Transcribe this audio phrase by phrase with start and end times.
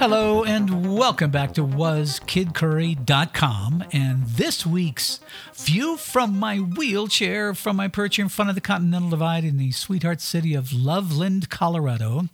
[0.00, 5.20] Hello and welcome back to WasKidCurry.com and this week's
[5.54, 9.72] view from my wheelchair from my perch in front of the Continental Divide in the
[9.72, 12.30] sweetheart city of Loveland, Colorado.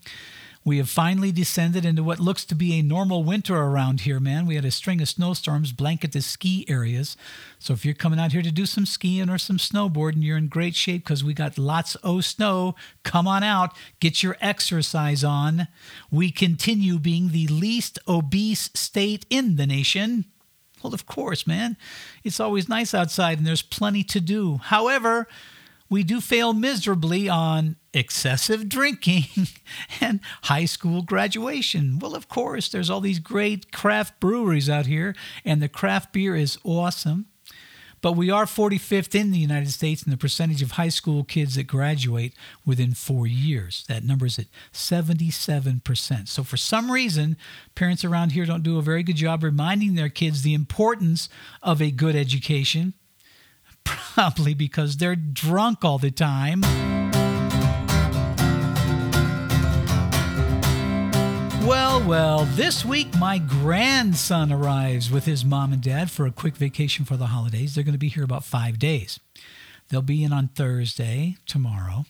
[0.66, 4.46] We have finally descended into what looks to be a normal winter around here, man.
[4.46, 7.16] We had a string of snowstorms blanket the ski areas.
[7.60, 10.48] So if you're coming out here to do some skiing or some snowboarding, you're in
[10.48, 12.74] great shape because we got lots of snow.
[13.04, 15.68] Come on out, get your exercise on.
[16.10, 20.24] We continue being the least obese state in the nation.
[20.82, 21.76] Well, of course, man.
[22.24, 24.56] It's always nice outside and there's plenty to do.
[24.56, 25.28] However,
[25.88, 29.24] we do fail miserably on excessive drinking
[30.00, 31.98] and high school graduation.
[31.98, 35.14] Well, of course, there's all these great craft breweries out here,
[35.44, 37.26] and the craft beer is awesome.
[38.02, 41.54] But we are 45th in the United States in the percentage of high school kids
[41.54, 42.34] that graduate
[42.64, 43.84] within four years.
[43.88, 46.28] That number is at 77%.
[46.28, 47.36] So, for some reason,
[47.74, 51.28] parents around here don't do a very good job reminding their kids the importance
[51.62, 52.94] of a good education
[53.86, 56.62] Probably because they're drunk all the time.
[61.66, 66.56] Well, well, this week my grandson arrives with his mom and dad for a quick
[66.56, 67.74] vacation for the holidays.
[67.74, 69.18] They're going to be here about five days.
[69.88, 72.06] They'll be in on Thursday, tomorrow.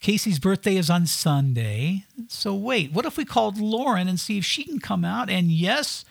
[0.00, 2.04] Casey's birthday is on Sunday.
[2.28, 5.28] So, wait, what if we called Lauren and see if she can come out?
[5.28, 6.04] And yes,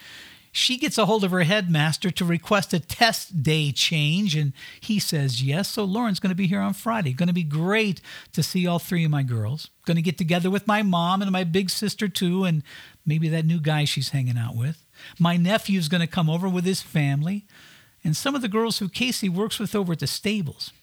[0.57, 4.97] she gets a hold of her headmaster to request a test day change, and he
[4.97, 5.69] says yes.
[5.69, 7.13] So Lauren's going to be here on Friday.
[7.13, 8.01] Going to be great
[8.33, 9.69] to see all three of my girls.
[9.85, 12.63] Going to get together with my mom and my big sister too, and
[13.05, 14.83] maybe that new guy she's hanging out with.
[15.19, 17.45] My nephew's going to come over with his family,
[18.03, 20.73] and some of the girls who Casey works with over at the stables.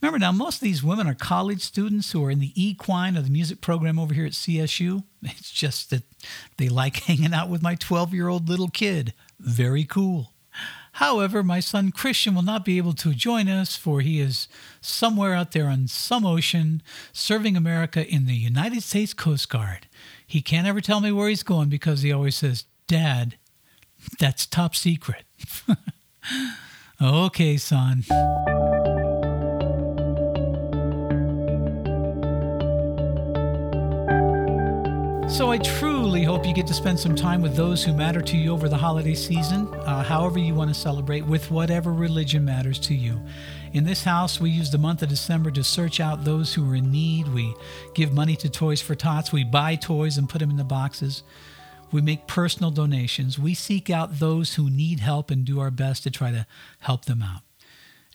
[0.00, 3.22] Remember now, most of these women are college students who are in the equine or
[3.22, 5.04] the music program over here at CSU.
[5.22, 6.04] It's just that
[6.56, 9.12] they like hanging out with my 12 year old little kid.
[9.40, 10.32] Very cool.
[10.92, 14.48] However, my son Christian will not be able to join us, for he is
[14.80, 16.82] somewhere out there on some ocean
[17.12, 19.88] serving America in the United States Coast Guard.
[20.26, 23.36] He can't ever tell me where he's going because he always says, Dad,
[24.18, 25.24] that's top secret.
[27.02, 28.04] okay, son.
[35.28, 38.36] So I truly hope you get to spend some time with those who matter to
[38.36, 42.78] you over the holiday season, uh, however you want to celebrate, with whatever religion matters
[42.80, 43.20] to you.
[43.74, 46.76] In this house, we use the month of December to search out those who are
[46.76, 47.28] in need.
[47.28, 47.54] We
[47.92, 49.32] give money to Toys for Tots.
[49.32, 51.22] We buy toys and put them in the boxes.
[51.92, 53.38] We make personal donations.
[53.38, 56.46] We seek out those who need help and do our best to try to
[56.80, 57.42] help them out.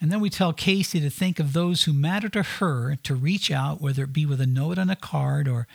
[0.01, 3.51] And then we tell Casey to think of those who matter to her, to reach
[3.51, 5.67] out, whether it be with a note on a card or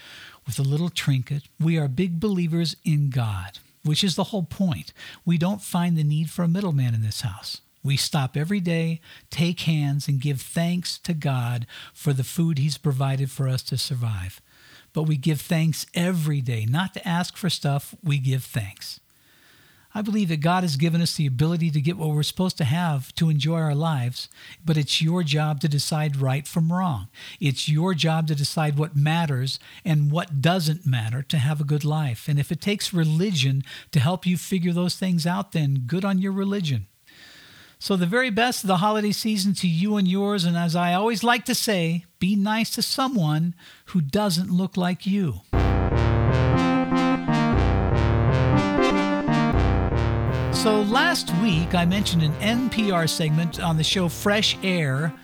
[0.44, 1.44] with a little trinket.
[1.60, 4.92] We are big believers in God, which is the whole point.
[5.24, 7.60] We don't find the need for a middleman in this house.
[7.84, 9.00] We stop every day,
[9.30, 13.78] take hands, and give thanks to God for the food He's provided for us to
[13.78, 14.40] survive.
[14.92, 18.98] But we give thanks every day, not to ask for stuff, we give thanks.
[19.96, 22.64] I believe that God has given us the ability to get what we're supposed to
[22.64, 24.28] have to enjoy our lives,
[24.62, 27.08] but it's your job to decide right from wrong.
[27.40, 31.82] It's your job to decide what matters and what doesn't matter to have a good
[31.82, 32.28] life.
[32.28, 33.62] And if it takes religion
[33.92, 36.88] to help you figure those things out, then good on your religion.
[37.78, 40.44] So, the very best of the holiday season to you and yours.
[40.44, 43.54] And as I always like to say, be nice to someone
[43.86, 45.40] who doesn't look like you.
[50.66, 55.14] So last week, I mentioned an NPR segment on the show Fresh Air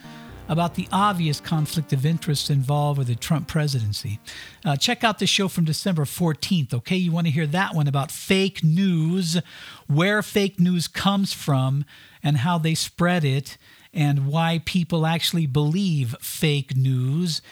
[0.48, 4.20] about the obvious conflict of interest involved with the Trump presidency.
[4.64, 6.94] Uh, check out the show from December 14th, okay?
[6.94, 9.36] You want to hear that one about fake news,
[9.88, 11.86] where fake news comes from,
[12.22, 13.59] and how they spread it,
[13.92, 17.42] and why people actually believe fake news.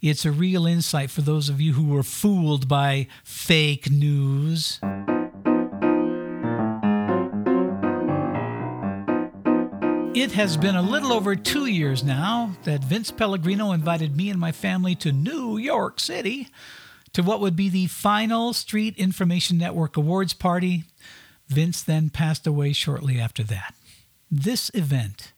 [0.00, 4.78] It's a real insight for those of you who were fooled by fake news.
[10.12, 14.40] It has been a little over two years now that Vince Pellegrino invited me and
[14.40, 16.48] my family to New York City
[17.12, 20.82] to what would be the final Street Information Network Awards party.
[21.46, 23.72] Vince then passed away shortly after that.
[24.28, 25.32] This event,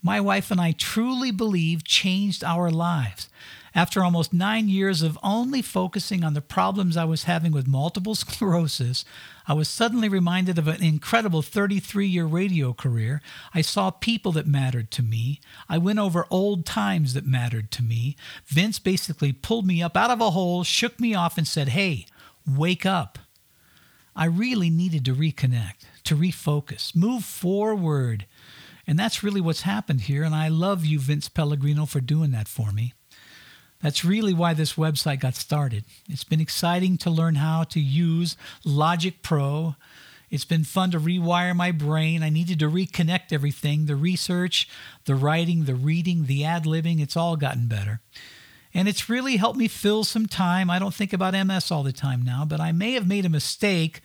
[0.00, 3.28] my wife and I truly believe, changed our lives.
[3.74, 8.14] After almost nine years of only focusing on the problems I was having with multiple
[8.14, 9.04] sclerosis,
[9.48, 13.22] I was suddenly reminded of an incredible 33 year radio career.
[13.54, 15.40] I saw people that mattered to me.
[15.68, 18.16] I went over old times that mattered to me.
[18.44, 22.06] Vince basically pulled me up out of a hole, shook me off, and said, Hey,
[22.46, 23.18] wake up.
[24.14, 28.26] I really needed to reconnect, to refocus, move forward.
[28.86, 30.22] And that's really what's happened here.
[30.22, 32.92] And I love you, Vince Pellegrino, for doing that for me.
[33.82, 35.84] That's really why this website got started.
[36.08, 39.74] It's been exciting to learn how to use Logic Pro.
[40.30, 42.22] It's been fun to rewire my brain.
[42.22, 44.68] I needed to reconnect everything the research,
[45.04, 47.00] the writing, the reading, the ad libbing.
[47.00, 48.00] It's all gotten better.
[48.72, 50.70] And it's really helped me fill some time.
[50.70, 53.28] I don't think about MS all the time now, but I may have made a
[53.28, 54.00] mistake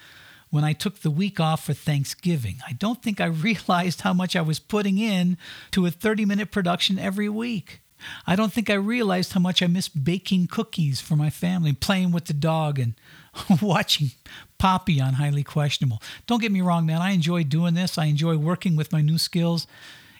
[0.50, 2.58] when I took the week off for Thanksgiving.
[2.68, 5.38] I don't think I realized how much I was putting in
[5.72, 7.82] to a 30 minute production every week.
[8.26, 12.12] I don't think I realized how much I missed baking cookies for my family, playing
[12.12, 12.94] with the dog, and
[13.62, 14.12] watching
[14.60, 16.02] Papi on Highly Questionable.
[16.26, 17.02] Don't get me wrong, man.
[17.02, 17.98] I enjoy doing this.
[17.98, 19.68] I enjoy working with my new skills.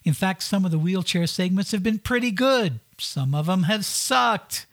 [0.04, 2.80] In fact, some of the wheelchair segments have been pretty good.
[2.98, 4.66] Some of them have sucked.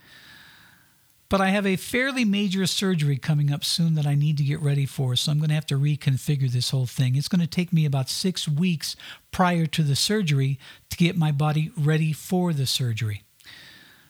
[1.29, 4.61] But I have a fairly major surgery coming up soon that I need to get
[4.61, 7.17] ready for, so I'm going to have to reconfigure this whole thing.
[7.17, 8.94] It's going to take me about six weeks
[9.32, 10.59] prior to the surgery
[10.91, 13.23] to get my body ready for the surgery.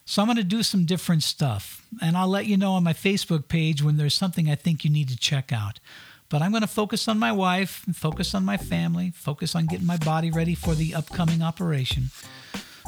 [0.04, 2.92] So I'm going to do some different stuff, and I'll let you know on my
[2.92, 5.80] Facebook page when there's something I think you need to check out.
[6.28, 9.86] But I'm going to focus on my wife, focus on my family, focus on getting
[9.86, 12.10] my body ready for the upcoming operation.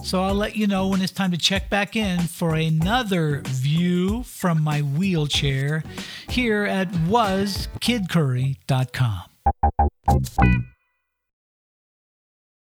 [0.02, 4.22] So I'll let you know when it's time to check back in for another view
[4.22, 5.82] from my wheelchair
[6.28, 9.22] here at waskidcurry.com.